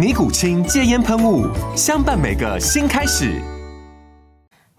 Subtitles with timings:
[0.00, 1.46] 尼古清戒烟喷雾，
[1.76, 3.38] 相伴每个新开始。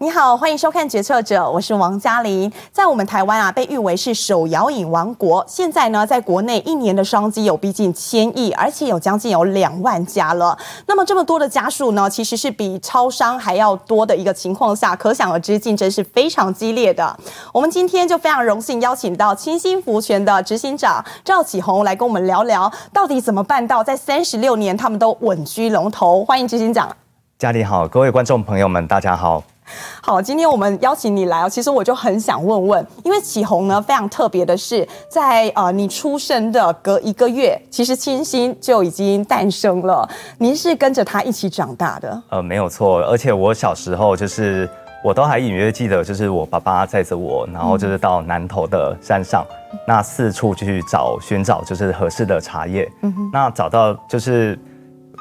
[0.02, 2.52] 你好，欢迎收看《决策者》，我是王嘉玲。
[2.72, 5.44] 在我们台湾啊，被誉为是手摇饮王国。
[5.46, 10.58] 现在呢，在国内一年的商机有逼近千亿，而且有将近有两万家了。
[10.88, 17.16] 那么这么多的家数呢，其实是比超商还要多的一个情况下，可想而知竞争是非常激烈的。
[17.52, 26.24] 我们今天就非常荣幸邀请到清心福泉的执行长赵启宏来跟我们聊聊，到底怎么办到在三十六年他们都稳居龙头。
[26.24, 26.90] 欢迎执行长。
[27.38, 29.44] 嘉琳好，各位观众朋友们，大家好。
[30.02, 31.48] 好，今天我们邀请你来哦。
[31.48, 40.08] 其实我就很想问问，因为启宏呢非常特别的是，在呃你出生的隔一个月，其实清新就已经诞生了。
[40.38, 42.22] 您是跟着他一起长大的？
[42.28, 43.00] 呃，没有错。
[43.02, 44.68] 而且我小时候就是，
[45.04, 52.90] 我都还隐约记得，就是我爸爸载着我，然后就是到南投的山上，嗯、那四处去找寻找就是合适的茶叶。
[53.02, 53.30] 嗯哼。
[53.32, 54.58] 那找到就是。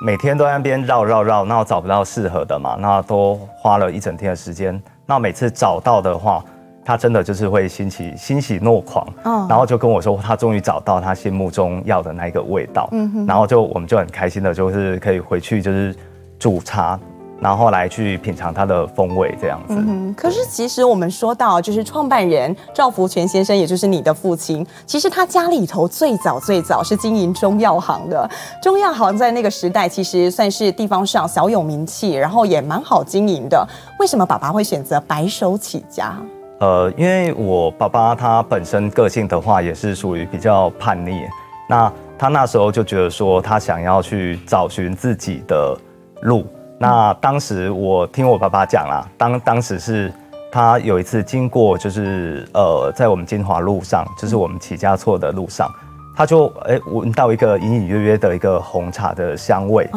[0.04, 4.82] 每天都在那边绕绕绕，那我找不到适合的嘛，那都花了一整天的时间。
[5.06, 6.44] 那每次找到的话，
[6.84, 15.96] 他真的就是会欣喜欣喜若狂，嗯，然后就跟我说他终于找到他心目中要的那一个味道，嗯，然后就我们就很开心的，就是可以回去就是
[16.40, 17.00] 煮茶。
[17.42, 19.74] 然后来去品尝它的风味，这样子。
[19.76, 28.30] 嗯，可是其实我们说到，就是创办人赵福全先生，也就是你的父亲，其实他家里头最早最早是经营中药行的。
[28.62, 33.68] 中药行在那个时代其实算是地方上小有名气，然后也蛮好经营的。
[34.00, 36.16] 为什么爸爸会选择白手起家？
[36.60, 41.24] 呃，因为我爸爸他本身个性的话，也是属于比较叛逆。
[41.68, 45.76] 那他那时候就觉得说，他想要去找寻自己的
[46.22, 46.46] 路。
[46.82, 50.12] 那当时我听我爸爸讲啦，当当时是
[50.52, 55.72] 他有一次经过，就是呃，在我们金华路上，就是我们起家厝的路上，
[56.16, 59.88] 他就哎闻到一个隐隐约约的一个红茶的香味，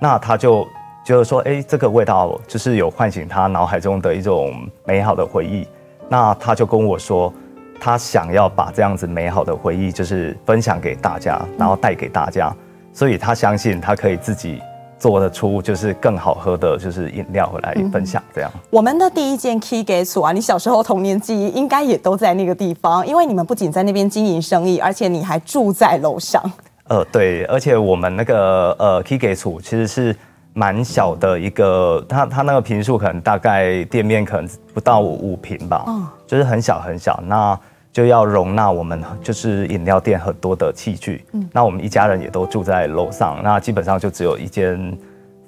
[0.00, 0.66] 那他就
[1.04, 4.52] 觉得说，哎，这个味道就是有唤醒他脑海中的一种
[4.84, 5.64] 美好的回忆，
[6.08, 7.32] 那他就跟我说，
[7.80, 12.52] 他想要把这样子美好的回忆就是分享给大家，然后带给大家，
[12.92, 14.60] 所以他相信他可以自己。
[15.02, 18.48] 做得出就是更好喝的，就是饮料回来分享这样。
[18.54, 26.40] 嗯、我们的第一间 K 给厝啊，你小时候童年记忆应该也都在那个地方，因为你们不仅在那边经营生意，而且你还住在楼上。
[26.84, 30.14] 呃，对，而且我们那个呃 K 给厝其实是
[30.54, 37.20] 蛮小的一个，它它那个坪数可能大概店面可能不到五坪吧，嗯，就是很小很小。
[37.26, 37.58] 那
[37.92, 44.96] 就要容纳我们就是饮料店很多的器具，嗯，那我们一家人也都住在楼上，那基本上就只有一间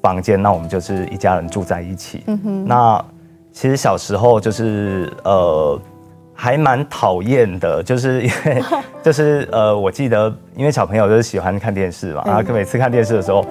[0.03, 2.23] 房间，那我们就是一家人住在一起。
[2.27, 3.05] 嗯哼，那
[3.51, 5.81] 其实小时候就是呃
[6.35, 8.63] 还蛮讨厌的，就是因为
[9.03, 13.45] 就是呃我记得因为小朋友就是喜欢看电视嘛，然后每次看电视的时候。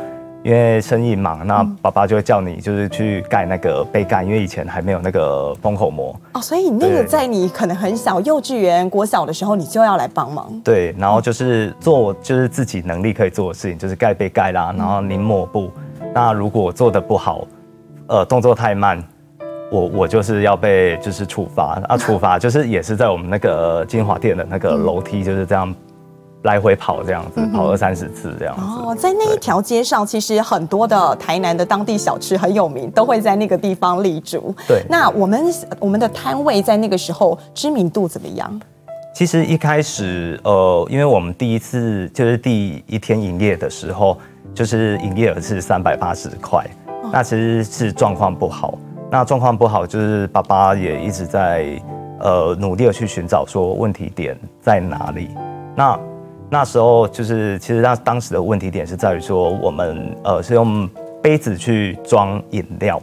[0.44, 10.52] 因为生意忙，那爸爸就会叫你就是去盖那个杯盖，因为以前还没有那个封口膜哦，所以那个在你可能很小，幼稚园、国小的时候，你就要来帮忙。
[10.62, 15.72] 对，然后就是做就是自己能力可以做的事情，就是盖杯盖啦，然后拧抹布。
[16.14, 17.48] 那如果做的不好，
[18.08, 19.02] 呃，动作太慢，
[19.72, 25.73] 我我就是要被就是处罚啊，处罚就是也是在我们那个金华店的那个楼梯就是这样。
[26.43, 28.61] 来回跑这样子，跑二三十次这样子。
[28.61, 34.53] 哦，在那一条街上，其实很多的台南的当地小吃很有名，都会在那个地方立足。
[34.67, 35.45] 对，那我们
[35.79, 38.61] 我们的摊位在那个时候知名度怎么样？
[39.16, 44.17] 其实一开始，呃，因为我们第一次就是第一天营业的时候，
[44.55, 46.66] 就是营业额是三百八十块，
[47.11, 48.73] 那其实是状况不好。
[49.11, 51.79] 那状况不好，就是爸爸也一直在
[52.19, 55.29] 呃努力的去寻找说问题点在哪里。
[55.75, 55.95] 那
[56.53, 60.88] 那时候就是，其实那当时的问题点是在于说，我们呃是用
[61.20, 63.02] 杯子去装饮料，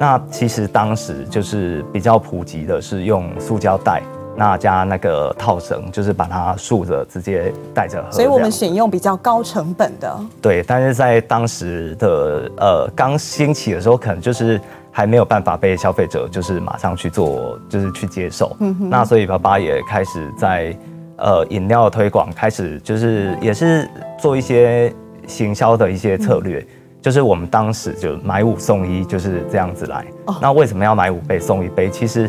[0.00, 4.02] 那其实当时就是比较普及的是用塑胶袋，
[4.34, 8.10] 那加那个套绳，就是把它竖着直接带着喝。
[8.10, 10.18] 所以我们选用比较高成本的。
[10.42, 14.60] 对，但是在当时的呃刚兴起的时候，可能就是
[14.90, 18.56] 还没有办法被消费者就是马上去做，就是去接受。
[18.58, 18.90] 嗯哼。
[18.90, 20.76] 那所以爸爸也开始在
[21.18, 23.86] 呃饮料的推广，开始就是也是
[24.18, 24.92] 做一些
[25.26, 26.60] 行销的一些策略。
[26.60, 26.66] 嗯
[27.00, 30.04] 就是我们当时就买五送一，就是这样子来。
[30.42, 31.88] 那为什么要买五杯送一杯？
[31.88, 32.28] 其实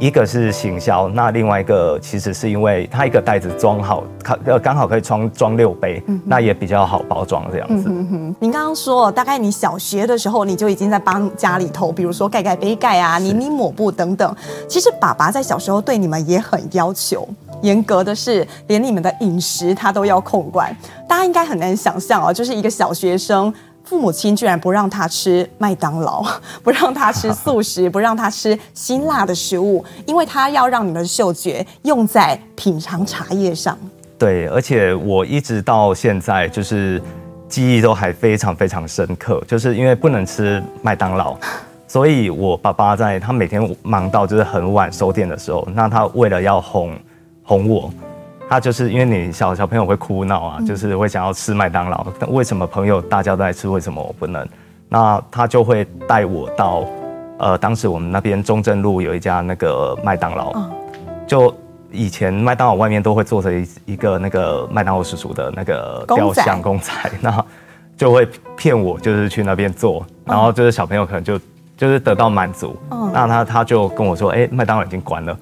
[0.00, 4.02] 一个是行销，那另外一个其实是因为它一个袋子装好，
[4.44, 7.88] 呃刚好可以装装六杯，那也比较好包装这样子。
[7.88, 14.34] 嗯哼，您刚刚说大概你小学的时候你就已经在帮家里头，比如说盖盖杯盖啊、拧拧抹布等等。
[14.66, 17.26] 其实爸爸在小时候对你们也很要求，
[17.62, 20.74] 严格的是连你们的饮食他都要控管。
[21.08, 23.52] 大家应该很难想象哦，就是一个小学生。
[23.82, 26.24] 父母亲居然不让他吃麦当劳，
[26.62, 33.76] 不让他吃素食，不让他吃辛辣的食物，因为他要让你们的嗅觉用在品尝茶叶上。
[34.16, 37.02] 对，而且我一直到现在就是
[37.48, 41.36] 记忆都还非常非常深刻，就是因为不能吃麦当劳，
[41.88, 46.96] 所以我爸爸在他每天忙到就是很晚收店的时候，那他为了要哄
[47.50, 47.92] 哄我。
[48.48, 52.06] 他就是因为你小小朋友会哭闹啊，就是会想要吃麦当劳。
[52.18, 54.46] 但为什么朋友大家都在吃，为什么我不能？
[54.88, 56.84] 那他就会带我到，
[57.38, 60.52] 呃，当时我们那边中正路有一家那个麦当劳，
[61.26, 61.52] 就
[61.92, 67.44] 以前麦当劳外面都会做着一一个那个麦当劳叔叔的那个雕像公仔，那
[67.96, 71.38] 就会骗我，就是去那边做，然后就是小朋友可能就
[71.76, 72.76] 就是得到满足。
[73.12, 75.36] 那他他就跟我说，哎，麦当劳已经关了。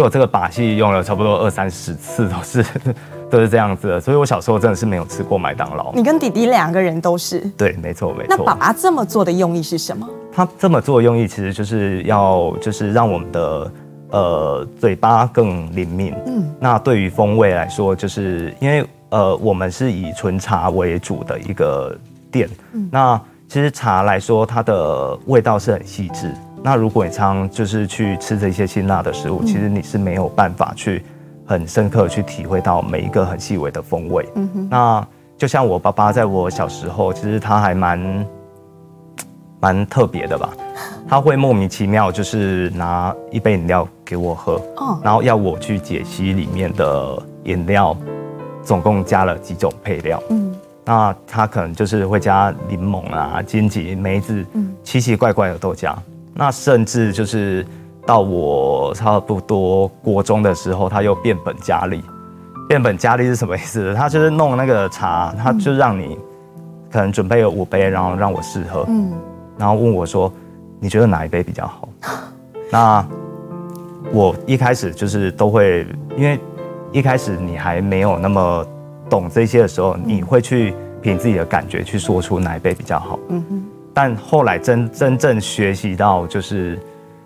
[0.00, 2.64] 就我这个把戏用了差不多二三十次，都是
[3.28, 5.92] 都是这样子的，所以我小时候真的是没有吃过麦当劳。
[5.92, 7.40] 你跟弟弟两个人都是？
[7.54, 8.34] 对，没错没错。
[8.34, 10.08] 那爸爸这么做的用意是什么？
[10.32, 13.72] 他这么做的用意其实就是要就是让我们的
[14.12, 16.14] 呃嘴巴更灵敏。
[16.26, 16.50] 嗯。
[16.58, 21.94] 那对于风味来说，就是因为呃我们是以纯茶为主的一个
[22.32, 22.48] 店。
[22.72, 22.88] 嗯。
[22.90, 26.32] 那其实茶来说，它的味道是很细致。
[26.62, 31.02] 那如果你常常就是去吃这些辛辣的食物，其实你是没有办法去
[31.46, 34.28] 很深刻去体会到每一个很细微的风味。
[34.68, 35.06] 那
[35.38, 38.26] 就像我爸爸在我小时候，其实他还蛮
[39.58, 40.50] 蛮特别的吧？
[41.08, 47.96] 他会莫名其妙就是拿一杯饮料给我喝，哦然后要我去解析里面的饮料
[48.62, 50.22] 总共加了几种配料。
[50.28, 50.54] 嗯。
[50.84, 55.96] 那他可能就是会加柠檬啊、荆棘、梅子，嗯奇奇怪怪的都加。
[56.34, 57.66] 那甚至就是
[58.06, 62.02] 到我差不多国中的时候，他又变本加厉。
[62.68, 63.92] 变本加厉是什么意思？
[63.94, 66.16] 他就是弄那个茶，他就让你
[66.90, 69.12] 可能准备了五杯，然后让我试喝，嗯，
[69.58, 70.32] 然后问我说
[70.78, 71.88] ：“你觉得哪一杯比较好？”
[72.70, 73.04] 那
[74.12, 75.84] 我一开始就是都会，
[76.16, 76.38] 因为
[76.92, 78.64] 一开始你还没有那么
[79.08, 80.72] 懂这些的时候，你会去
[81.02, 83.18] 凭自己的感觉去说出哪一杯比较好。
[83.30, 83.64] 嗯哼。
[83.92, 86.78] 但后来真真正学习到就是，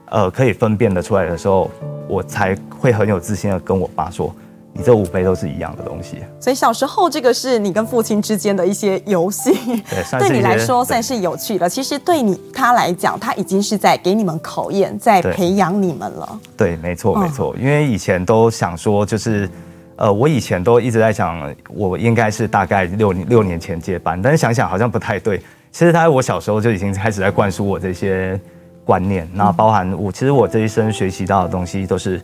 [0.07, 1.71] 呃，可以分辨的出来的时候，
[2.09, 4.35] 我才会很有自信的跟我爸说
[4.73, 9.53] ：“你这五杯都是一样的东西。”所以小时候这个是你跟父亲之间的一些游戏，
[9.91, 11.69] 对， 对你来说算是有趣的。
[11.69, 16.41] 其实对你他来讲，他已经是在给你们考验，在培养你们了。
[16.57, 17.55] 对，没错没错。
[17.59, 19.49] 因为以前都想说，就是
[19.97, 25.43] 呃，我以前都一直在想，我应该是大概六六年前接班，但是想想好像不太对。
[25.75, 28.41] 其实他在我小时候就已经开始在灌输我这些
[28.85, 32.23] 观念，那包含我其实我这一生学习到的东西都是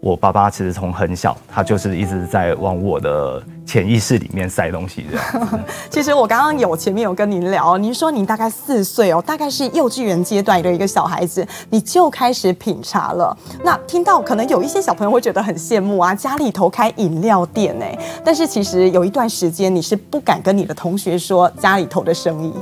[0.00, 5.18] 我爸爸其实从很小他就是一直在往我的潜意识里面塞东西的。
[5.88, 13.34] 其实我刚刚有前面有跟您聊，您说您大概四岁哦，大概是幼稚园阶段的一个小孩子，你就开始品茶了。
[13.64, 22.52] 那听到可能有一些小朋友会觉得很羡慕啊，家里头开饮料店哎，但是其实有一段时间你是不敢跟你的同学说家里头的生意。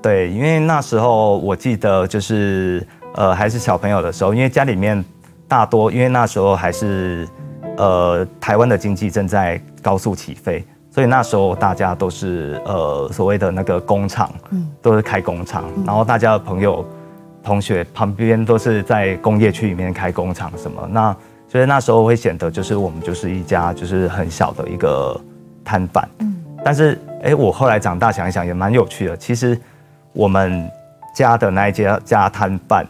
[0.00, 5.04] 对，因为那时候我记得就是呃还是小朋友的时候，因为家里面
[5.48, 7.28] 大多因为那时候还是
[7.76, 16.86] 呃台湾的经济正在高速起飞，所以那时候大家都是呃所谓的那个工厂，嗯，都是开工厂，然后大家的朋友
[17.42, 21.14] 同学旁边都是在工业区里面开工厂什么，那
[21.48, 25.20] 所以那时候会显得就是我们就是一家就是很小的一个
[25.64, 29.60] 摊贩，嗯，但是哎我后来长大想一想也蛮有趣的，其实。
[30.18, 30.68] 我们
[31.14, 32.84] 家的那一家家摊贩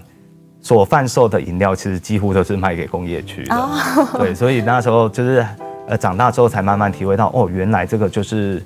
[0.63, 3.55] 所贩售的饮料，其实几乎都是卖给工业区的。
[3.55, 4.23] Oh.
[4.23, 5.47] 对，所以那时候就是
[5.87, 8.65] 呃长大之后才慢慢体会到，哦，原来这个就是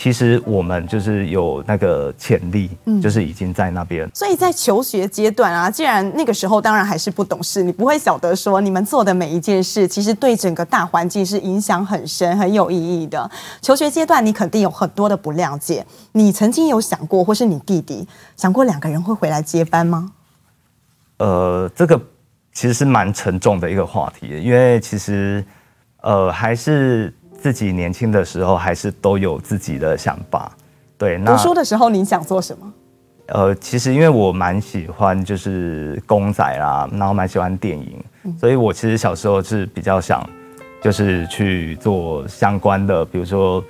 [0.00, 4.08] 其实我们就是有那个潜力，嗯，就是已经在那边。
[4.14, 13.28] 所以在求学阶段啊，既然那个时候当然还是不懂事，你不会晓得说你们做的每一件事，其实对整个大环境是影响很深、很有意义的。
[13.60, 20.12] 求学阶段你肯定有很多的不谅解，你曾经有想过，或是你弟弟想过两个人会回来接班吗？
[21.16, 22.00] 呃，这个
[22.52, 25.44] 其实是蛮沉重的一个话题，因为其实
[26.02, 27.12] 呃还是。
[27.38, 30.50] 自己年轻的时候还是都有自己的想法，
[30.98, 31.16] 对。
[31.16, 32.72] 那读书的时候你想做什么？
[33.26, 40.28] 呃，其实因为我蛮喜欢就是公仔啦，然后蛮喜欢电影，嗯，所以我其实小时候是比较想
[40.82, 43.62] 就是去做相关的，比如说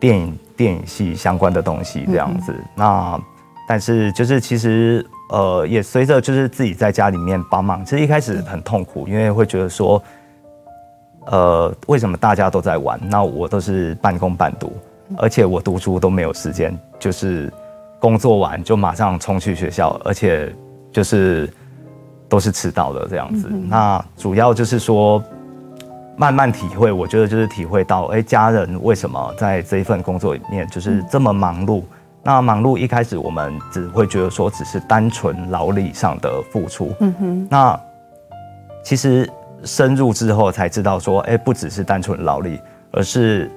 [0.00, 2.52] 电影电影系相关的东西这样子。
[2.52, 3.20] 嗯嗯，那
[3.68, 10.02] 但是就是其实呃也随着就是自己在家里面帮忙，其实一开始很痛苦，因为会觉得说。
[11.26, 13.00] 呃，为什么大家都在玩？
[13.08, 14.72] 那我都是半工半读，
[15.16, 17.52] 而且我读书都没有时间，就是
[17.98, 20.54] 工作完就马上冲去学校，而且
[20.92, 21.52] 就是
[22.28, 23.48] 都是迟到的这样子。
[23.48, 25.20] 那主要就是说，
[26.16, 31.82] 慢慢体会，我觉得就是体会到，哎，家人为什么在这一份工作里面就是这么忙碌？
[32.22, 36.92] 那忙碌一开始我们只会觉得说，只是单纯劳力上的付出。
[37.00, 37.80] 嗯哼，那
[38.84, 39.28] 其实。
[39.66, 42.58] 深入之后才知道说，哎，不只是单纯劳力，
[42.92, 43.50] 而是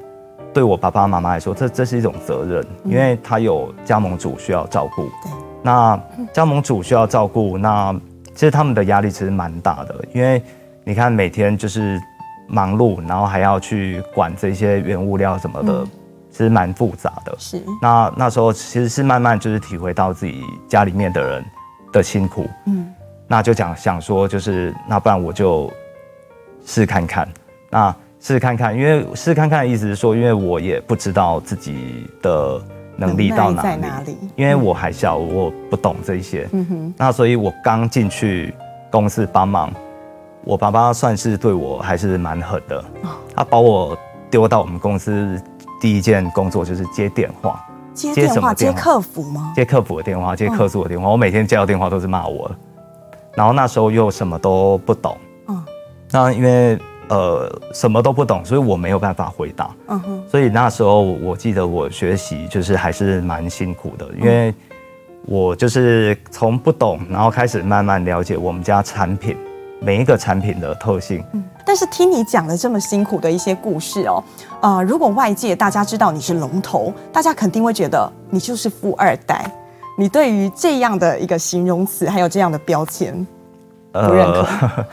[0.52, 5.04] 对我爸爸妈妈来说，这这是一种责任，因为他有加盟主需要照顾。
[5.04, 5.98] 对，那
[6.34, 7.94] 加盟主需要照顾，那
[8.34, 10.42] 其实他们的压力其实蛮大的，因为
[10.84, 12.02] 你看每天就是
[12.48, 15.86] 忙碌，然后还要去管这些原物料什么的，
[16.32, 17.36] 其实蛮复杂的。
[17.38, 21.46] 是，那那时候其实是慢慢就是体会到自己家里面的人
[21.94, 22.50] 的辛苦。
[22.66, 22.92] 嗯，
[23.28, 25.72] 那就讲想说，就是那不然我就。
[26.66, 27.28] 试看看，
[27.70, 32.62] 那试看看，因为试看看的意思是说，因为我也不知道自己的
[32.98, 33.64] 能力到哪
[34.06, 36.48] 里，因为我还小，我不懂这一些。
[36.52, 38.54] 嗯哼，那所以我刚进去
[38.92, 39.72] 公司帮忙，
[40.44, 42.84] 我爸爸算是对我还是蛮狠的，
[43.36, 43.98] 他把我
[44.30, 45.42] 丢到我们公司
[45.80, 48.78] 第一件工作就是接电话，接电话，接什么电话？
[48.78, 49.54] 接客服吗？
[49.56, 51.10] 接客服的电话，接客诉的电话。
[51.10, 52.52] 我每天接到电话都是骂我，
[53.34, 55.18] 然后那时候又什么都不懂。
[56.12, 56.78] 那因为
[57.10, 59.70] 呃什么都不懂，所以我没有办法回答。
[59.88, 60.24] 嗯哼。
[60.30, 64.54] 所以那时候我记得我学习就是还是蛮辛苦的，因为
[65.26, 69.38] 我就是从不懂，然后开始慢慢了解我们家产品
[69.80, 71.24] 每一个产品的特性。
[71.34, 71.44] 嗯。
[71.66, 74.24] 但是听你讲了这么辛苦的一些故事哦，
[74.62, 79.46] 呃，如果外界大家知道你是龙头，大家肯定会觉得你就是富二代。
[79.96, 83.14] 你对于这样的一个形容词还有这样的标签，
[83.92, 84.48] 不认可？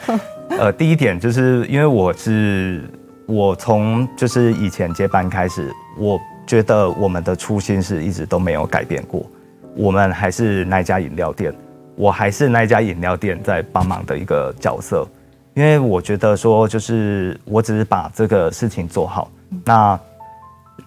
[0.09, 0.21] 呃
[0.51, 2.83] 呃，第一点就是因为我是
[3.27, 9.27] 我从就是以前接班开始，我觉得我们的初心是一直都没有改变过，
[9.75, 11.53] 我们还是那家饮料店，
[11.95, 15.07] 我还是那家饮料店在帮忙的一个角色，
[15.55, 19.31] 因为我觉得说就是我只是把这个事情做好，
[19.65, 19.99] 那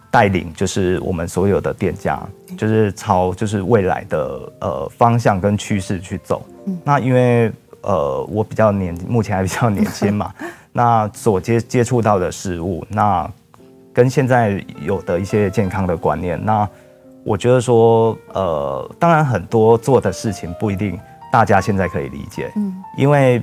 [0.10, 2.20] 带领就是我们所有的店家，
[2.58, 6.44] 就是朝就是未来的呃方向跟趋势去走，
[6.84, 7.52] 那因为。
[7.82, 10.34] 呃，我比较年，目前还比较年轻嘛，
[10.74, 13.30] 那所接接触到的事物，那
[13.94, 16.68] 跟现在有的一些健康的观念，那
[17.24, 21.00] 我觉得说，呃，当然很多做的事情不一定
[21.32, 23.42] 大家现在可以理解，嗯，因为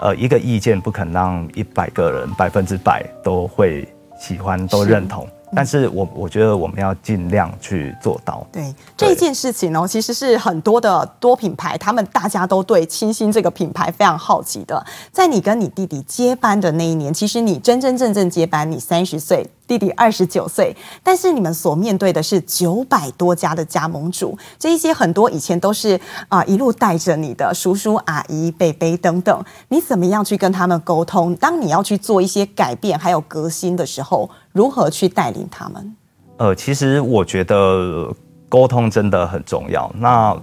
[0.00, 3.86] 呃，一个意见不可能让一百个人百分之百都会
[4.18, 5.28] 喜欢都认同。
[5.54, 8.46] 但是我我觉得我们要尽量去做到。
[8.52, 14.84] 对这件事情呢，其实是很多的多品牌，他们大家都对清新这个品牌非常好奇的。
[15.12, 19.46] 在你跟你弟弟接班的那一年，其实你真真正正接班，你三十岁。
[19.70, 31.36] 弟弟二十九岁，但是你们所面对的是九百多家的加盟主，这一些很多以前都是啊、一路带着你的叔叔阿姨、伯伯等等，你怎么样去跟他们沟通？
[31.36, 35.96] 当你要去做一些改变还有革新的时候，如何去带领他们？
[36.38, 38.12] 呃，其实我觉得
[38.48, 39.88] 沟通真的很重要。
[39.96, 40.36] 那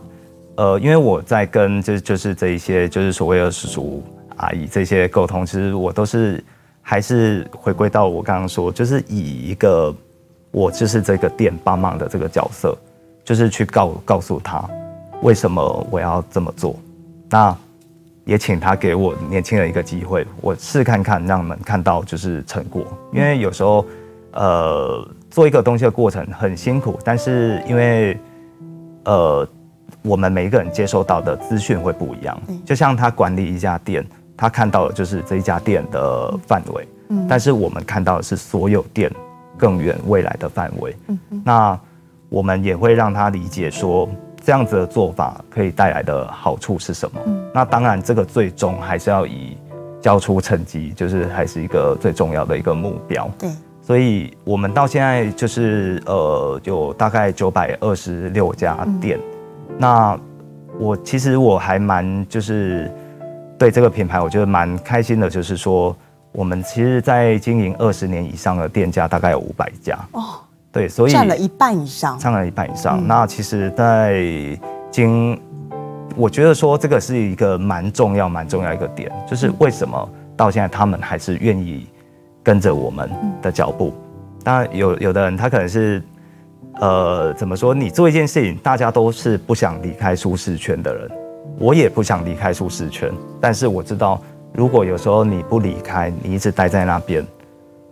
[0.55, 4.03] 呃，因为我在跟就就是这一些就是所谓的叔叔
[4.37, 6.41] 阿姨这些沟通，其实我都是。
[6.89, 9.93] 还是回归到我刚刚说，就是以一个
[10.51, 12.77] 我就是这个店帮忙的这个角色，
[13.25, 14.63] 就是去告告诉他
[15.21, 16.79] 为什么我要这么做。
[17.29, 17.53] 那
[18.23, 22.85] 也请他给我年轻人一个机会，我试看看，让你们看到就是成果。
[23.11, 23.85] 因为有时候，
[24.31, 28.17] 呃，做一个东西的过程很辛苦，但是因为
[29.03, 29.45] 呃，
[30.03, 32.41] 我们每一个人接收到的资讯会不一样。
[32.65, 34.07] 就像他管理一家店。
[34.37, 39.11] 他看到的就是这一家店的范围，嗯，但是我们看到的是所有店
[39.57, 40.95] 更远未来的范围。
[41.07, 41.79] 嗯哼，那
[42.29, 44.07] 我们也会让他理解说，
[44.43, 47.19] 这样子的做法可以带来的好处是什么。
[47.25, 49.57] 嗯，那当然，这个最终还是要以
[49.99, 53.27] 交出成绩，就是还是一个最重要的一个目标。
[53.39, 53.49] 对，
[53.81, 59.17] 所以我们到现在就是呃，有大概九百二十六家店。
[59.69, 60.19] 嗯、那
[60.77, 62.91] 我其实我还蛮就是
[63.57, 65.95] 对这个品牌，我觉得蛮开心的，就是说。
[66.33, 70.35] 我们其实，在经营二十年以上的店家大概有五百家哦，
[70.71, 72.99] 对，所以占了一半以上，占了一半以上。
[72.99, 74.21] 嗯、那其实，在
[74.91, 75.39] 经，
[76.15, 81.87] 我觉得说这个是一个蛮重要、蛮重要一个点，就是为什么到现在他们还是愿意
[82.43, 83.09] 跟着我们
[83.41, 83.91] 的脚步。
[84.43, 86.03] 当然，有有的人他可能是，
[86.79, 87.73] 呃，怎么说？
[87.73, 91.11] 你做一件事情，大家都是不想离开舒适圈的人，
[91.59, 93.11] 我也不想离开舒适圈，
[93.41, 94.21] 但是我知道。
[94.53, 97.23] 如果有时候你不离开，你一直待在那边，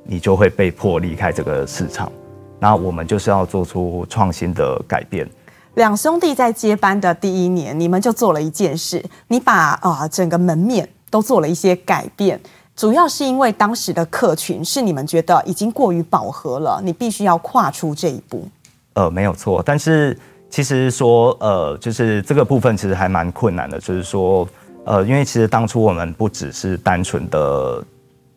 [0.03, 2.11] 你就会被迫离开这个市场。
[2.59, 5.29] 那我们就是要做出创新的改变。
[5.75, 12.39] 两兄弟在接班的第一年，你们就做了一件事，你把啊、呃、整个门面都做了一些改变，
[12.75, 18.47] 主要是因为当时的客群是你们觉得已经过于饱和了，你必须要跨出这一步。
[18.93, 20.17] 呃，没有错，但是
[20.55, 24.47] 其实说呃，就是这个部分其实还蛮困难的，就是说。
[24.85, 27.83] 呃，因为其实当初我们不只是单纯的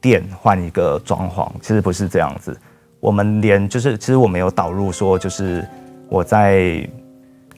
[0.00, 2.58] 店换一个装潢，其实不是这样子。
[3.00, 5.62] 我们连就是，其实我们有导入说，就是
[6.08, 6.88] 我在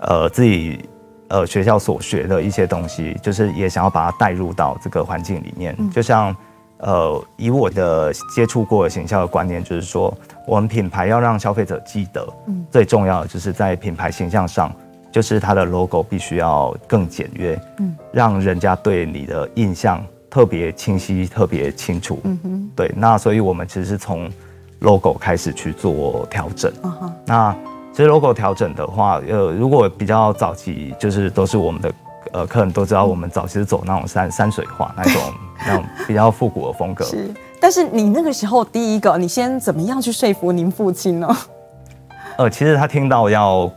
[0.01, 0.81] 呃自己
[1.29, 5.73] 呃学校所学的一些东西，就是也想要把它带入到这个环境里面。
[5.79, 6.37] 嗯、就像
[6.83, 10.13] 呃以我的接触过的形象的观念，就是说
[10.47, 14.73] 我们品牌要让消费者记得，嗯，最重要的就是在品牌形象上。
[15.13, 22.93] 就是它的 logo 必须要更简约，嗯，让人家对你的印象特别清晰、特别清楚，嗯哼，对。
[22.97, 24.31] 那所以我们其实是从
[24.79, 27.13] logo 开始去做调整，嗯哼。
[27.27, 27.53] 那
[27.91, 31.93] 其实 logo 调整的话，呃，如果比较早期，就是都是我们的
[32.31, 35.21] 呃客人都知道，我们早期是走那种山山水画那种
[35.67, 37.05] 那种比较复古的风格。
[37.05, 37.29] 是，
[37.61, 41.37] 但是你那个时候第一个，你先怎么样去说服您父亲呢？
[42.39, 43.71] 呃，其实他听到要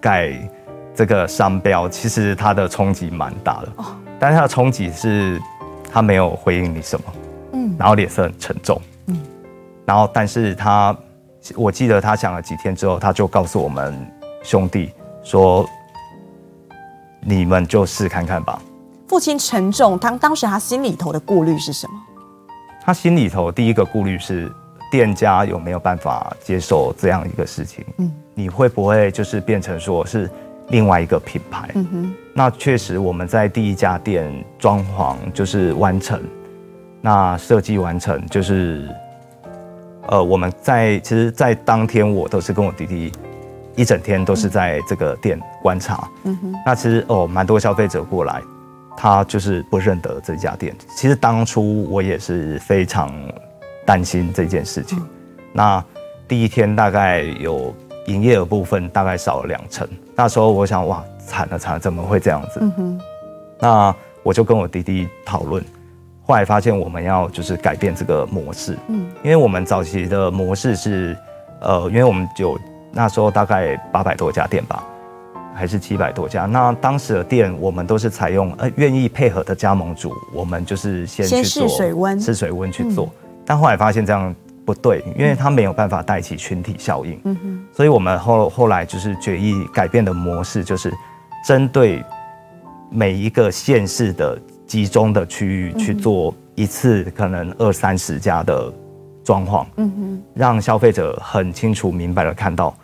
[0.00, 0.32] 改。
[0.98, 3.84] 这个商标其实他的冲击蛮大的，哦
[4.18, 5.38] 但是他的冲击是，
[5.92, 7.04] 他没有回应你什么，
[7.52, 9.18] 嗯，然后脸色很沉重，嗯，
[9.84, 10.96] 然后但是他，
[11.54, 13.94] 我记得他想了几天之后，他就告诉我们
[14.42, 14.90] 兄弟
[15.22, 15.68] 说，
[17.20, 18.58] 你们就试看看吧。
[19.08, 21.94] 父亲沉重，他当时他心里头的顾虑是什么？
[22.84, 24.50] 他心里头第一个顾虑是
[24.90, 30.30] 店家有没有办法接受这样一个事情，嗯，你会不会就是变成说是。
[30.70, 36.20] 另外一个品牌，嗯哼，那确实我们在第一家店装潢就是完成，
[37.00, 38.88] 那设计完成就是，
[40.08, 43.12] 呃，我们在其实，在当天我都是跟我弟弟
[43.76, 48.42] 一整天都是在这个店观察，嗯哼，那其实哦，蛮多消费者过来，
[48.96, 50.74] 他就是不认得这家店。
[50.96, 53.12] 其实当初我也是非常
[53.84, 55.00] 担心这件事情。
[55.52, 55.84] 那
[56.26, 57.74] 第一天大概有。
[58.06, 62.60] 营业额部分大概少了两成，那时候我想，哇，惨了惨了，怎么会这样子？
[62.78, 63.00] 嗯。
[63.58, 65.60] 那我就跟我弟弟讨论，
[66.24, 71.16] 后来发现我们要就是改变这个模式，嗯，因为我们早期的模式是，
[71.60, 72.56] 呃，因为我们有
[72.92, 74.84] 那时候大概八百多家店吧，
[75.56, 83.08] 还是七百多家，那当时的店我们都是采用呃愿意配合的加盟主，我们就是先去做试水温，试水温去做，
[83.44, 84.34] 但后来发现这样。
[84.66, 90.92] 不对，因为它没有办法带起群体效应，嗯哼，所以我们后后来就是决议改变的模式，就是
[91.46, 92.04] 针对
[92.90, 98.72] 每一个县市的集中的区域去做一次可能二三十家的
[99.22, 102.76] 装潢，嗯哼，让消费者很清楚明白的看到，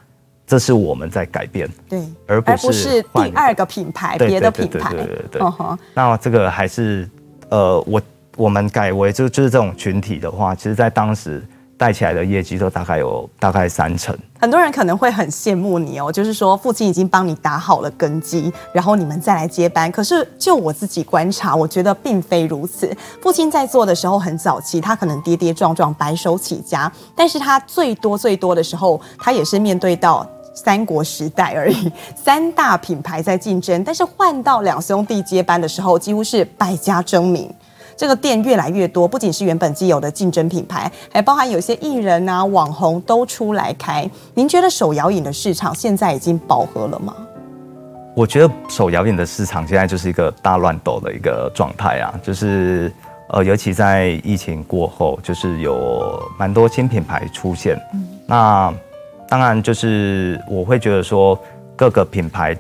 [0.53, 7.09] 这是我们在改变，对，而不是第二个品牌，别的品牌，对对对对，那这个还是
[7.49, 8.03] 呃，我
[8.37, 11.43] 我们改为就就是这种群体的话，其实在当时。
[11.75, 19.91] 带起来的业绩都大概有大概三成，很多人可能会很羡慕你哦，就是说父亲已经帮你打好了根基，然后你们再来接班。
[19.91, 22.97] 可是就我自己观察，我觉得并非如此。
[23.21, 33.83] 父亲在做的时候很早期，他可能跌跌撞撞，白手起家，但是他最多最多的时候，他也是面对到三国时代而已，三大品牌在竞争。
[33.85, 37.53] 但是换到两兄弟接班的时候，几乎是百家争鸣。
[37.95, 44.11] 这个店越来越多，不仅是原本既有的竞争品牌，还包含有些艺人啊、网红都出来开。
[44.35, 47.15] 您觉得手摇饮的市场现在已经饱和了吗？
[48.15, 52.93] 我觉得手摇饮的市场现在就是一个大乱斗的一个状态啊，就是
[53.29, 57.81] 呃，尤其在疫情过后，就是有蛮多新品牌出现。
[57.95, 58.73] 嗯那
[59.33, 61.43] 当然就是我会觉得说，
[61.75, 62.55] 各个品牌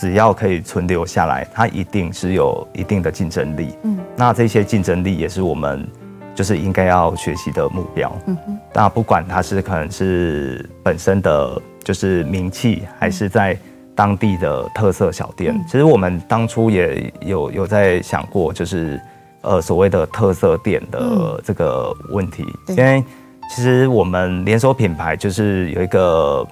[0.00, 3.76] 只要可以存留下来，它一定是有一定的竞争力。
[3.82, 5.84] 嗯，那这些竞争力也是我们
[6.32, 8.16] 就是应该要学习的目标。
[8.26, 13.58] 嗯哼，那不管它是可能是本身的就是名气，还是在
[13.96, 19.00] 当地的特色小店，嗯、其实我们当初也有有在想过，就是
[19.40, 23.02] 呃所谓的特色店的这个问题，嗯、因为
[23.50, 26.46] 其实我们连锁品牌就是有一个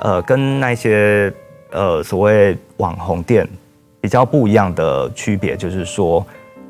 [0.00, 1.32] 呃跟那些
[1.72, 3.48] 呃所谓网红店
[4.00, 6.24] 比较不一样的区别，就是说，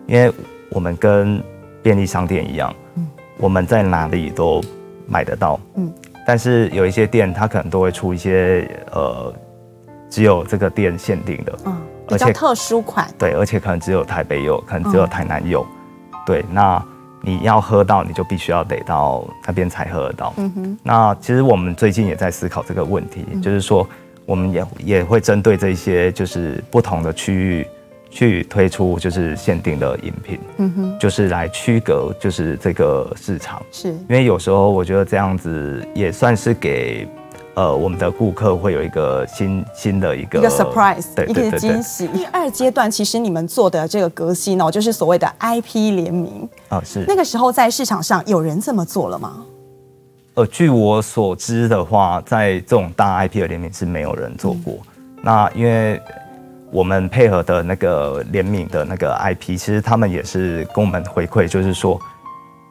[0.07, 0.33] 因为
[0.71, 1.43] 我们跟
[1.83, 3.07] 便利商店一样，嗯、
[3.39, 4.63] 我们在哪里都
[5.07, 5.93] 买得到，嗯，
[6.27, 9.33] 但是有一些店它可能都会出一些呃。
[10.13, 16.85] 只有这个店限定的，嗯，比较特殊款，对，而且可能只有台北有，可能只有台南有，嗯、对，那
[17.23, 20.33] 你要喝到，你就必须要得到那边才喝得到。
[20.37, 23.87] 嗯哼，那其实我们最近也在思考这个问题，嗯、就是说，
[24.27, 27.67] 我们也也会针对这些就是不同的区域
[28.11, 37.07] 去推出就是限定的饮品，嗯哼，就是来区隔就是这个市场，是因为有时候我觉得这样子也算是给。
[37.55, 42.07] 呃，我们的顾客会有一个新新的一个一个 surprise，对对对对，一个惊喜。
[42.09, 49.45] 第二阶段，其实你们做的这个革新哦，就是所谓的 IP 联名啊、哦，是那个时候在市场上有人这么做了吗？
[50.35, 54.75] 呃，据我所知的话，在这种大 IP 的联名是没有人做过。
[54.97, 56.01] 嗯、那因为
[56.71, 62.01] 我们配合的那个联名的那个 IP，其实他们也是跟我们回馈，就是说，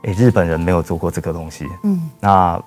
[0.03, 1.65] 哎，日本人没有做过这个东西。
[1.83, 2.63] 嗯，那。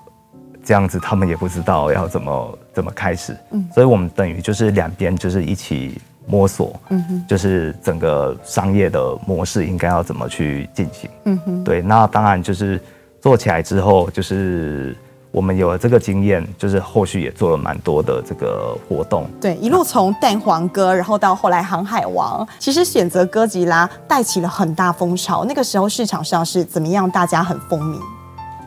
[0.65, 12.81] 这样子，他们也不知道要怎么怎么开始，嗯，所以我们等于就是两边就是一起摸索，嗯哼，就是整个商业的模式应该要怎么去进行，嗯哼，对，那当然就是
[13.21, 14.97] 做起来之后，就是
[15.33, 27.11] 我们有了这个经验，就是后续也做了蛮多的这个活动，对，一路从蛋黄哥，然后到后来航海王，其实选择哥吉拉带起了很大风潮，那个时候市场上是怎么样？
[27.11, 27.99] 大家很风靡。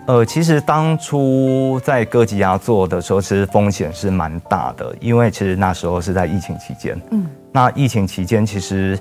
[0.07, 6.95] 呃，其实当初在哥吉亚做的时候，其实风险是蛮大的，因为其实那时候是在疫情期间。
[7.09, 8.99] 嗯，那疫情期间，其实，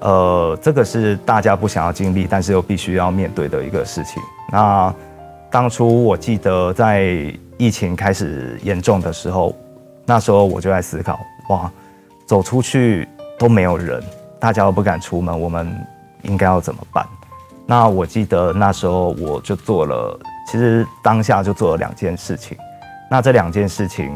[0.00, 4.22] 呃，这个是大家不想要经历，但是又必须要面对的一个事情。
[4.50, 4.92] 那
[5.50, 9.54] 当初我记得在疫情开始严重的时候，
[10.06, 11.70] 那时候我就在思考，哇，
[12.24, 13.06] 走出去
[13.38, 14.02] 都没有人，
[14.40, 15.70] 大家都不敢出门，我们
[16.22, 17.06] 应该要怎么办？
[17.66, 20.18] 那我记得那时候我就做了。
[20.46, 22.56] 其实当下就做了两件事情，
[23.10, 24.12] 那这两件事情，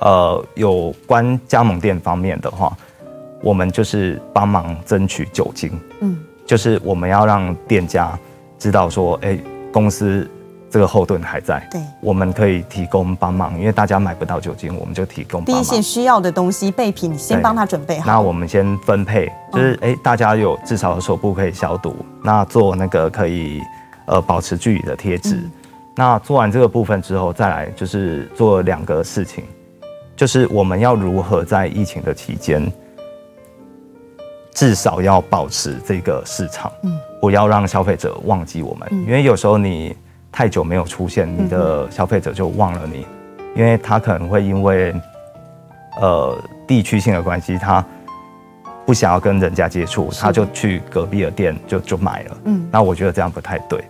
[0.00, 2.74] 呃，有关加盟店方面的话，
[3.42, 8.18] 我们就是帮忙争取酒精，嗯，就是我们要让店家
[8.58, 9.38] 知道说，哎，
[9.70, 10.26] 公司
[10.70, 15.44] 这个后盾还在，对，我们可以提供帮忙，因为大家买不到酒精，我们就提供忙。
[15.44, 18.06] 第一线需要的东西备品，先帮他准备好。
[18.06, 23.60] 那我们先分配，就是哎，大家有至少手部可以消毒，那做那个可以。
[24.06, 25.34] 呃，保持距离的贴纸。
[25.34, 25.50] 嗯、
[25.94, 29.44] 那做完这个部分之后，再来就是做两个事情，
[30.16, 32.70] 就是我们要如何在疫情的期间，
[34.52, 39.94] 至少要保持这个市场，嗯，不要让消费者忘记我们，嗯、因为有时候你
[40.32, 43.06] 太久没有出现，你的消费者就忘了你，
[43.38, 44.94] 嗯、因为他可能会因为
[46.00, 47.84] 呃地区性的关系，他。
[48.86, 52.36] 不想要跟人家接触，他就去隔壁的店就就买了。
[52.44, 53.82] 嗯，那我觉得这样不太对。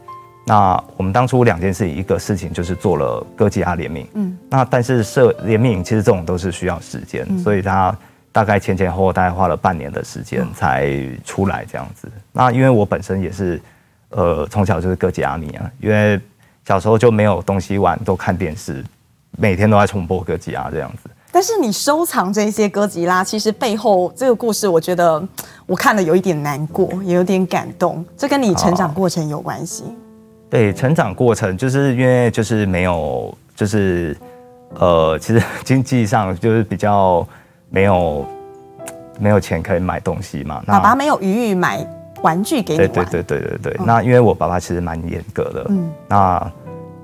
[0.48, 4.06] 那我们当初两件事情，一个事情就是做了哥吉拉联名。
[4.14, 7.96] 嗯，那但是设联名其实这种都是需要时间，嗯、所以他
[8.30, 10.88] 大概前前后后大概花了半年的时间才
[11.24, 12.06] 出来这样子。
[12.06, 13.60] 嗯、那因为我本身也是，
[14.10, 16.20] 呃，从小就是哥吉拉迷啊，因为
[16.64, 18.84] 小时候就没有东西玩，都看电视，
[19.36, 21.10] 每天都在重播哥吉拉这样子。
[21.32, 25.20] 但是你收藏这些哥吉拉，其实背后这个故事，我觉得
[25.66, 28.04] 我看了有一点难过，也有点感动。
[28.16, 29.84] 这跟你成长过程有关系？
[30.48, 34.16] 对，成长过程就是因为就是没有，就是
[34.74, 37.26] 呃，其实 经济上就是比较
[37.70, 38.26] 没有
[39.18, 40.62] 没有钱可以买东西嘛。
[40.66, 41.86] 爸爸没有余裕买
[42.22, 42.88] 玩具给你玩。
[42.92, 43.76] 对对对对对对。
[43.84, 45.66] 那因为我爸爸其实蛮严格的。
[45.68, 45.90] 嗯。
[46.08, 46.52] 那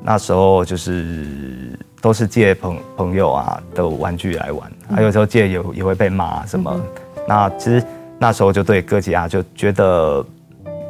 [0.03, 1.79] 那时候就是。
[2.03, 6.81] 都是借朋朋友啊的玩具来玩，还有时候借也也会被骂什么。
[7.29, 7.81] 那其实
[8.19, 10.27] 那时候就对哥吉拉就觉得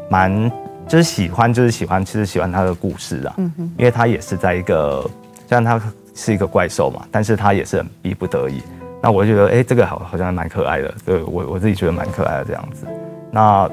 [0.08, 0.50] 蛮
[0.92, 3.32] 就是喜欢，就是喜欢，其实喜欢他的故事啊。
[3.38, 5.00] 嗯哼，因为他也是在一个
[5.48, 5.80] 虽然他
[6.14, 8.60] 是一个怪兽嘛，但是他也是很逼不得已。
[9.00, 12.86] 那我就觉得哎，这个好好像蛮可爱的，对我我自己觉得蛮可爱的这样子。
[13.30, 13.66] 那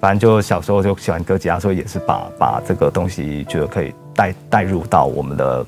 [0.00, 5.66] 反正就小时候就喜欢哥吉拉，所以也是把把这个东西觉得可以带带入到我们的。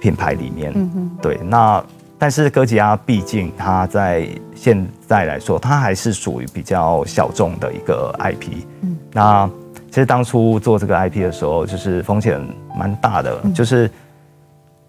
[0.00, 0.72] 品牌里面。
[0.74, 1.38] 嗯哼，对。
[1.44, 1.84] 那
[2.18, 8.64] 但是哥吉拉毕竟它在现在来说，它还是属于比较小众的一个 IP。
[8.80, 9.46] 嗯，那
[9.90, 12.40] 其实当初做这个 IP 的时候，就是风险
[12.78, 13.40] 蛮大的。
[13.42, 13.90] 嗯、就是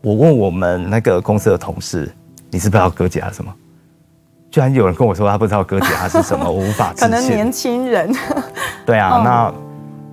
[0.02, 2.10] 我问我们那个公司的同事，
[2.50, 3.54] 你知不知道哥吉拉什么？
[4.52, 7.10] 居然有人跟我说他不知道哥吉拉是什么， 我无法置信。
[7.10, 8.14] 可能年轻人。
[8.86, 9.54] 对啊，哦、那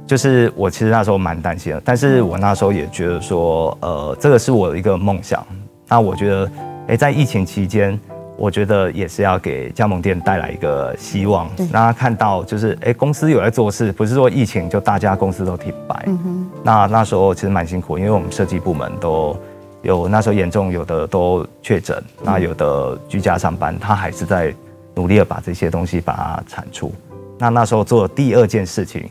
[0.06, 5.44] 就是我其实那时候蛮担心的，但是我那时候也觉得说，呃，这个是我的一个梦想。
[5.88, 7.98] 那我觉得，哎、欸，在疫情期间，
[8.38, 16.04] 我觉得也是要给加盟店带来一个希望，让他看到就是，哎、欸，公司有在做事，不是说疫情就大家公司都停摆。
[16.06, 16.48] 嗯。
[16.62, 19.36] 那那时候其实蛮辛苦，因为我们设计部门都。
[19.82, 24.52] 有那时候严重，有的都确诊，那有的居家上班，他还是在
[24.96, 26.92] 努力的把这些东西把它产出。
[27.38, 29.08] 那那时候做的第二件事情，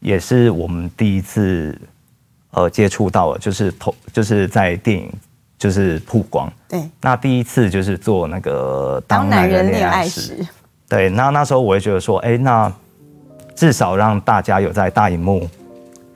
[0.00, 1.80] 也是我们第一次
[2.50, 5.08] 呃接触到了，就是投就是在电影
[5.58, 6.52] 就是曝光。
[6.68, 6.82] 对。
[7.00, 10.44] 那第一次就是做那个当男人恋爱时。
[10.88, 11.08] 对。
[11.08, 12.72] 那那时候我会觉得说，哎，那
[13.54, 15.48] 至少让大家有在大荧幕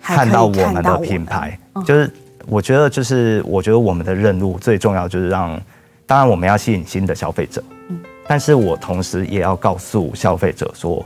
[0.01, 2.11] 看到我们的品牌，就是。
[2.51, 5.61] 我觉得就是，我觉得我们的任务最重要就是让，
[6.07, 11.05] 当然我们要吸引新的消费者，嗯，但是我同时也要告诉消费者说，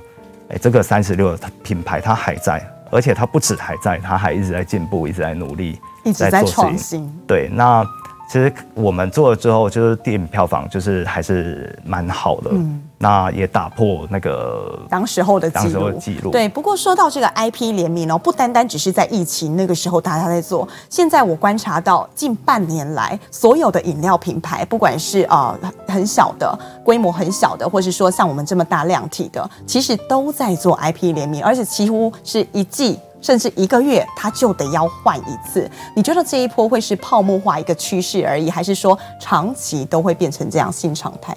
[0.50, 7.12] 哎，这个三十六的品牌它还在，而且它不止还在，它还一直在进步，一直在努力，一直在创新。
[7.26, 7.84] 对，那。
[8.32, 15.92] 其实我们做了之后，就是电影票房就是还是蛮好的，嗯，那也打破那个当时候的记录。
[16.00, 32.98] 记录对，不过说到这个 IP 联名哦，不单单只是在疫情那个时候大家在做，现在我观察到近半年来，所有的饮料品牌，不管是啊、呃、很小的规模很小的，或是说像我们这么大量体的，其实都在做 IP 联名，而且几乎是一季。
[33.22, 35.70] 甚至一个月，它就得要换一次。
[35.96, 41.34] 你觉得这一波会是泡沫化一个趋势而已，还是说长期都会变成这样新常态？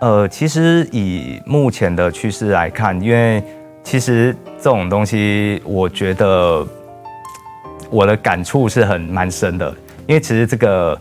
[0.00, 3.44] 呃，其实以目前的趋势来看，因为
[3.84, 6.66] 其实这种东西，我觉得
[7.90, 9.68] 我的感触是很蛮深的，
[10.06, 10.98] 因为其实这个。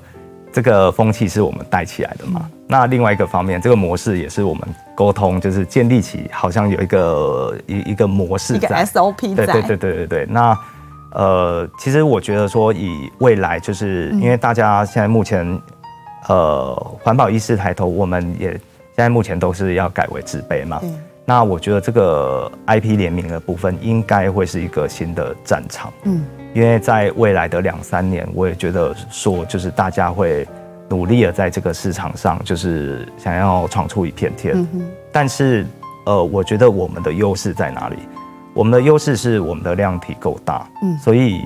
[0.58, 2.50] 这个风气是我们带起来的嘛？
[2.66, 9.46] 那另外一个方面，这个模式也是我们沟通，就是建立起好像有一个一一个模式，一个 SOP 在。
[9.46, 10.26] 对对对对对对。
[10.26, 10.58] 那
[11.12, 15.46] 呃，其实我觉得说，以未来就是因为大家现在目前
[16.28, 18.60] 呃环保意识抬头，我们也现
[18.96, 20.82] 在目前都是要改为纸杯嘛。
[21.30, 25.92] 那我觉得这个 IP 联名的部分应该会是一个新的战场。
[26.04, 26.24] 嗯。
[26.54, 30.48] 因为在未来的两三年，我也觉得说，就是大家会
[30.88, 34.56] 努力的在这个市场上，就是想要闯出一片天。
[34.74, 35.66] 嗯、但是，
[36.06, 37.98] 呃，我觉得我们的优势在哪里？
[38.54, 40.66] 我们的优势是我们的量体够大。
[40.82, 41.42] 嗯，所以，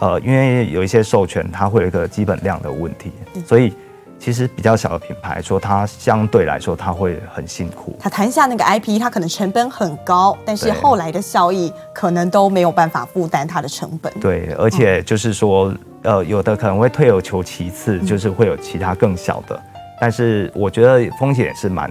[0.00, 3.72] 呃，因为有一些授权，它会有一个基本量的问题，嗯、所以。
[4.20, 7.96] 其实比较小的品牌，说它相对来说，它会很辛苦。
[7.98, 14.12] 它谈下那个 IP，它可能成本很高，但是后来的效益可能都没有办法负担它的成本。
[14.20, 19.58] 对，而且就是说，呃，有的可能会退而求其次，就是会有其他更小的，
[19.98, 21.90] 但是我觉得风险也是蛮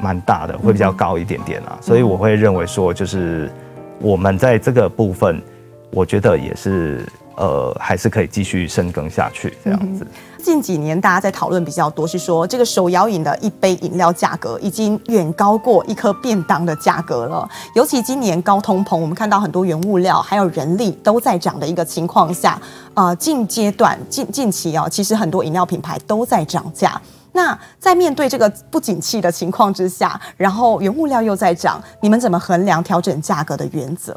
[0.00, 1.76] 蛮大的，会比较高一点点啊。
[1.80, 3.50] 所以我会认为说，就是
[3.98, 5.42] 我们在这个部分，
[5.90, 7.04] 我觉得也是。
[7.36, 10.06] 呃，还是可以继续深耕下去这样子。
[10.44, 17.48] 近几年大家在讨论比较多，是说这个手摇饮的一杯饮料价格已经远高过一颗便当的价格了。
[17.74, 22.60] 尤其今年高通膨，我们看到很多原物料还有人力都在涨的一个情况下，
[22.92, 27.00] 呃，近阶段近近期啊，其实很多饮料品牌都在涨价。
[27.32, 34.14] 那在面对这个不景气的情况之下，然后原物料又在涨，你们怎么衡量调整价格的原则？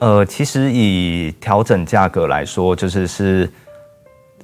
[0.00, 3.50] 呃，其实以调整价格来说，就是是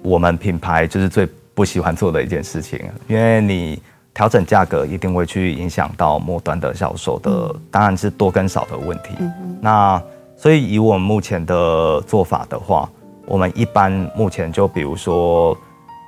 [0.03, 3.83] 我们品牌就是最不喜欢做的一件事情，因为你
[4.15, 9.15] 调整价格一定会去影响到末端的销售的，当然是多跟少的问题。
[9.61, 10.03] 那
[10.37, 12.89] 所以以我们目前的做法的话，
[13.27, 15.57] 我们一般目前就比如说，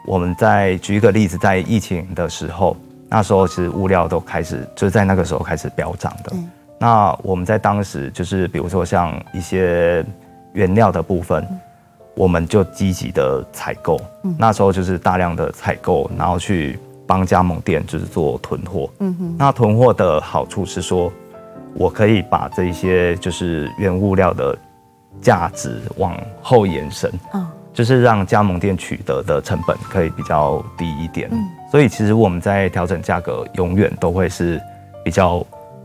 [0.06, 2.76] 我们在举一个例子，在疫情的时候，
[3.08, 6.30] 那时候其实物料都开始就是在那个时候开始飙涨的。
[6.32, 6.48] 嗯。
[6.78, 10.04] 那我们在当时就是，比如说像一些
[10.52, 11.46] 原料的部分，
[12.20, 13.98] 我们就积极的采购。
[14.36, 18.90] 那时候就是大量的采购，然后去帮加盟店就是做囤货。
[18.98, 19.36] 嗯哼。
[19.38, 21.10] 那囤货的好处是说，
[21.72, 24.54] 我可以把这一些就是原物料的
[25.22, 27.10] 价值往后延伸。
[27.72, 31.30] 就是让加盟店取得的成本可以比较低一点。
[31.70, 34.60] 所以其实我们在调整价格，永远都会是
[35.02, 35.42] 比较。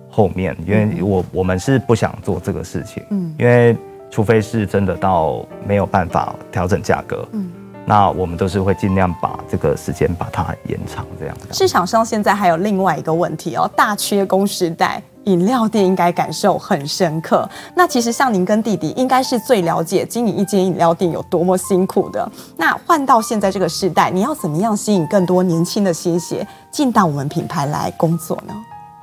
[0.10, 3.76] 后面，因为我我们是不想做这个事情，嗯，因为
[4.16, 7.52] 除非是真的到没有办法调整价格，嗯，
[7.86, 11.36] 那我们都是会尽量把这个时间把它延长，这样。
[11.52, 17.46] 市场上现在还有另外一个问题哦，大缺工时代，饮料店应该感受很深刻。
[17.76, 22.32] 那其实像您跟弟弟，应该是最了解经营一间饮料店有多么辛苦的。
[22.56, 28.54] 那换到现在这个时代，你要怎么样吸引更多年轻的新血进到我们品牌来工作呢？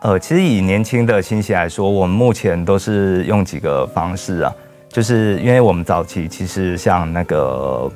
[0.01, 4.51] 呃，其实以年轻的新血来说，我们目前都是用几个方式啊，
[4.93, 7.91] 就是因为我们早期其实像那个。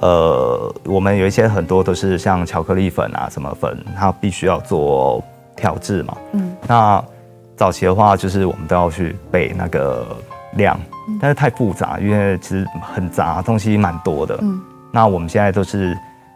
[0.00, 5.22] 呃，我们有一些很多都是像巧克力粉啊，什么粉，它必须要做
[5.54, 6.16] 调制嘛。
[6.32, 6.56] 嗯。
[6.66, 7.04] 那
[7.54, 10.06] 早期的话，就是我们都要去备那个
[10.54, 10.80] 量，
[11.20, 14.38] 但是太复杂，因为其实很杂，东西蛮多的。
[14.40, 14.58] 嗯。
[14.90, 15.94] 那我们现在都是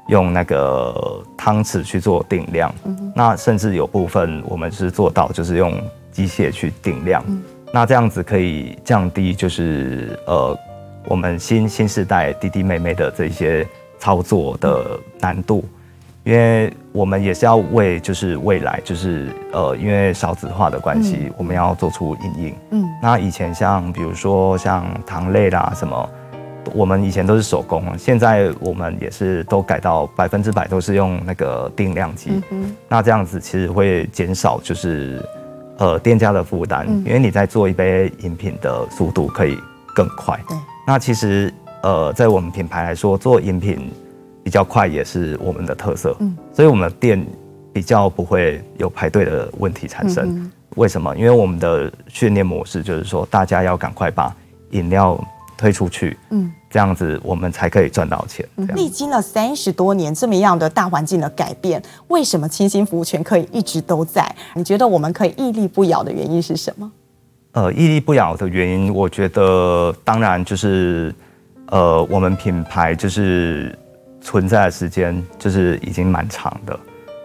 [0.09, 2.71] 用那个汤匙去做定量。
[2.85, 3.13] 嗯。
[3.17, 5.73] 那甚至有部分我们是做到，就是用
[6.13, 7.25] 机械去定量。
[7.27, 7.43] 嗯。
[7.75, 10.57] 那这样子可以降低，就是呃。
[11.07, 13.67] 我们新新时代弟弟妹妹的这些
[13.99, 15.63] 操作的难度，
[16.23, 22.55] 因为我们也是要为就是未来就是呃，因为少子化的关系，我们要做出应应。
[22.71, 26.09] 嗯，那以前像比如说像糖类啦什么，
[26.73, 32.41] 我们以前都是手工，现在我们也是都改到百分之百都是用那个定量机。
[32.51, 35.23] 嗯，那这样子其实会减少就是
[35.79, 39.59] 呃店家的负担，因为你在做一杯饮品的速度可以
[39.95, 40.39] 更快。
[40.49, 40.57] 对。
[40.87, 43.91] 那其实，呃，在我们品牌来说，做饮品
[44.43, 46.15] 比较快也是我们的特色。
[46.21, 47.27] 嗯，所以我们的店
[47.73, 50.29] 比较不会有排队的问题产生。
[50.29, 51.17] 嗯、为什么？
[51.17, 54.35] 因为我们的训练模式就是说，大家要赶快把
[54.73, 55.19] 饮料
[55.57, 56.17] 推出去。
[56.31, 58.45] 嗯，这样子我们才可以赚到钱。
[58.75, 64.29] 历经了三十多年这么样的大环境的改变，为什么清新服务权可以一直都在？
[64.55, 66.91] 你觉得我们可以屹立不摇的原因是什么？
[67.53, 71.15] 呃，屹立不摇的原因，我觉得当然就是，
[71.69, 73.79] 呃，我们品牌就是
[74.21, 76.77] 存在的时间就是已经蛮长的。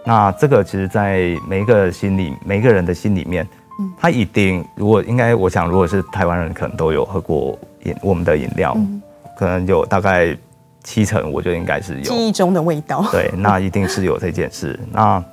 [0.04, 3.44] 那这个其实，在每一个心里，每一个人的心里面，
[3.80, 9.02] 嗯，他一定如果应该，我想如果是台湾人，可能都有喝过饮我们的饮料，嗯，
[9.40, 10.36] 可能有大概
[10.84, 13.02] 七成，我觉得应该是有记忆中的味道。
[13.10, 14.78] 对，那一定是有这件事。
[14.92, 15.24] 那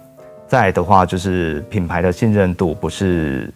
[0.48, 3.54] 再的话，就是品牌的信任度不是。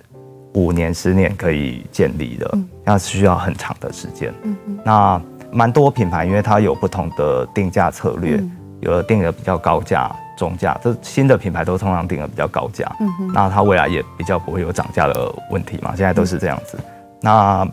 [0.54, 4.34] 五年、十年可以建立的，那需要很长的时间。
[4.44, 4.78] 嗯嗯。
[4.84, 8.38] 那蛮多品牌，因为它有不同的定价策略，
[8.82, 12.86] 有的定的比较高价、中价，这新的品牌都通常定的比较高价。
[13.00, 13.32] 嗯。
[13.34, 15.94] 那它未来也比较不会有涨价的问题嘛？
[15.96, 16.78] 现在都是这样子。
[17.22, 17.66] 那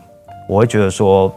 [0.47, 1.29] 我会觉得说，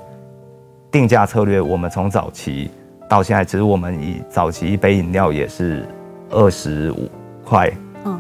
[0.93, 2.71] 定价策略，我们从早期
[3.09, 5.89] 到现在，其实我们以早期一杯饮料也是
[6.31, 7.11] 二十五
[7.43, 7.73] 块，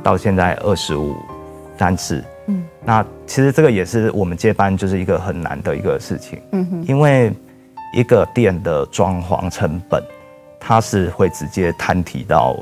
[0.02, 1.14] 到现在二十五
[1.76, 2.24] 三次。
[2.46, 7.32] 嗯，那其实这个也是我们接班就是一个很难的一个事情，嗯哼，因为
[7.94, 10.02] 一个店的装潢成本，
[10.58, 12.56] 它是会直接摊提到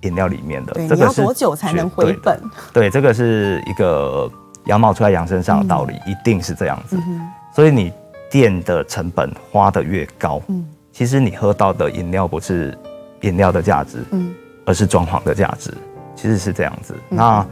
[0.00, 0.72] 饮料里面的。
[0.72, 2.40] 对，这个是你要多久才能回本？
[2.72, 4.28] 对，这个是一个
[4.64, 6.96] 羊毛出在羊身上的道理，嗯、一定是这样子。
[6.96, 7.92] 嗯、所以你
[8.30, 12.76] 店的成本花的越高，嗯，其实你喝到的饮料不是
[13.22, 14.32] 饮料的价值，嗯，
[14.64, 15.74] 而是装潢的价值，
[16.14, 16.94] 其实是这样子。
[17.10, 17.46] 嗯、那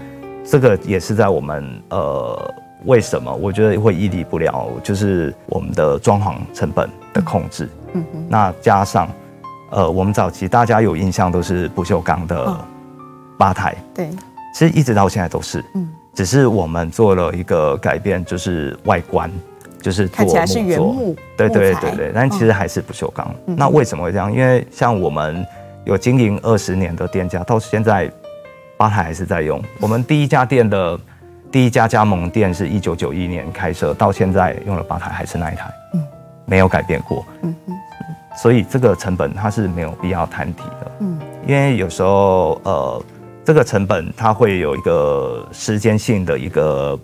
[0.49, 7.69] 这个也是在我们呃，为什么我觉得会屹立不了，就是我们的装潢成本的控制。
[7.95, 8.27] 嗯哼。
[8.29, 9.09] 那加上
[9.71, 12.57] 呃，我们早期大家有印象都是不锈钢的
[13.37, 13.77] 吧台。
[13.93, 14.09] 对。
[14.55, 15.63] 其实一直到现在都是。
[15.75, 15.89] 嗯。
[16.15, 19.31] 只是我们做了一个改变，就是外观，
[19.89, 20.17] 就是做木。
[20.17, 21.17] 看起来是原木。
[21.37, 23.35] 对对对对，但其实还是不锈钢。
[23.45, 24.31] 那为什么会这样？
[24.33, 25.47] 因为像我们
[25.85, 28.11] 有经营二十年的店家，到现在。
[28.79, 29.61] 吧台还是在用。
[29.81, 30.97] 我们第一家店的
[31.51, 36.07] 第一家加盟店是一九九一年开设，到现在用了吧台还是那一台，嗯，
[36.45, 37.75] 没有改变过，嗯嗯。
[38.41, 43.03] 所以这个成本它是没有必要摊提的，嗯，因为有时候呃，
[43.45, 47.01] 这个成本它会有一个时间性的一个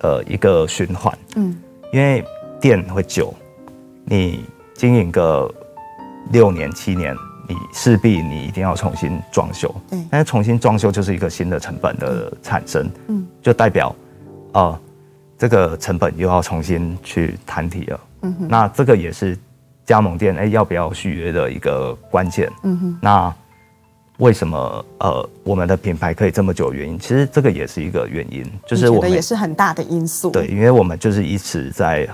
[0.00, 1.56] 呃一个循环，嗯，
[1.92, 2.24] 因为
[2.60, 3.34] 店会久，
[4.04, 5.52] 你经营个
[6.30, 7.16] 六年七年。
[7.50, 13.96] 你势必你一定要重新装修，对，但是重新装修就是一个新的成本的产生，嗯，就代表，
[14.52, 14.78] 呃，
[15.38, 19.34] 这个成本又要重新去摊提了，嗯哼，那这个也是
[19.86, 23.34] 加盟店哎要不要续约的一个关键，嗯哼，那
[24.18, 32.08] 为什么呃我们的品牌可以这么久的原因，其实这个也是一个原因，就是我们也是很大的因素，对，因为我们就是一直在。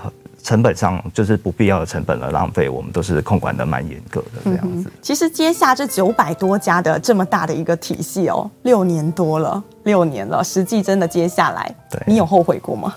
[0.45, 4.91] 成本上就是不必要的成本的浪费，我们都是控管的蛮严格的这样子。
[5.01, 12.93] 其实接下这九百多家的这么大的一个体系哦，六年多了，六年了，实际真的接下来，对，你有后悔过吗？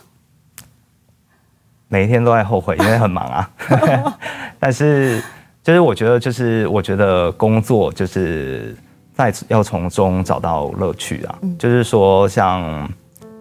[1.89, 3.51] 每一天都在后悔，因为很忙啊。
[4.61, 5.23] 但是
[5.65, 8.77] 就是我觉得，就是我觉得工作就是
[9.19, 11.39] 在要从中找到乐趣啊。
[11.43, 12.91] 嗯、就是说像，像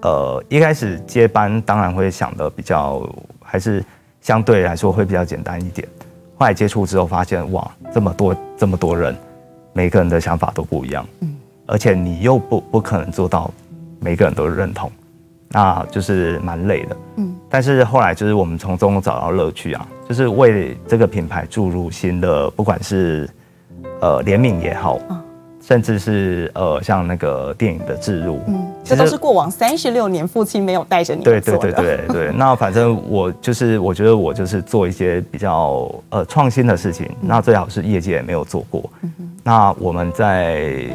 [0.01, 3.07] 呃一开始接班，当然会想的比较
[3.43, 3.83] 还是
[4.19, 5.87] 相对来说会比较简单一点。
[6.37, 9.15] 后来接触之后发现，哇，这么多这么多人，
[9.73, 11.05] 每个人的想法都不一样。
[11.21, 11.35] 嗯，
[11.67, 13.51] 而且你又不不可能做到
[13.99, 14.91] 每个人都认同。
[15.49, 23.29] 那就是蛮累的，嗯，但是后来就是我们从中找到乐趣啊，就是为这个品牌注入新的，不管是
[24.01, 25.23] 呃联名也好，嗯、
[25.67, 31.23] 甚至是呃像那个电影的置入，嗯，这都是过往三十六年父亲没有带着你。
[31.23, 40.85] 对对对对对，那反正我就是我觉得我就是做一些比较呃创新的事情，嗯、那最好是业界也没有做过，嗯哼，那我们在。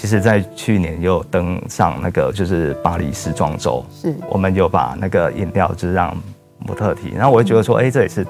[0.00, 4.14] 其实，在去年又登上那个就是巴黎时装周，是。
[4.30, 6.16] 我们有把那个饮料就是让
[6.60, 8.24] 模特提，然后我就觉得说，哎、欸，这也是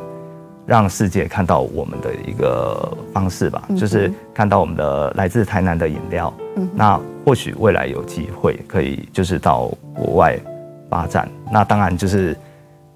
[0.69, 10.39] 让世界看到我们的一个方式吧，就是看到我们的来自台南的饮料，嗯、那或许未来有机会可以就是到国外
[10.91, 12.37] 发展，那当然就是。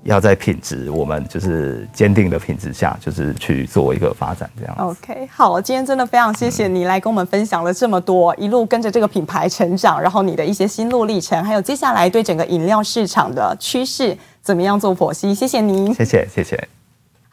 [0.05, 4.75] 要在品质，我们就是坚定的品质下，就是去做一个发展这样。
[4.79, 15.95] OK，好，今天真的非常谢谢你来跟我们分享了这么多，一路跟着这个品牌成长，然后你的一些心路历程，还有接下来对整个饮料市场的趋势怎么样做剖析，谢谢您。
[15.95, 16.69] 谢谢，谢谢。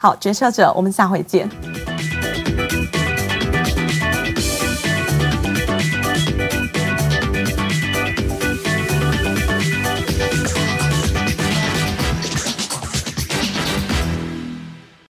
[0.01, 1.49] 好决策者我们下回见。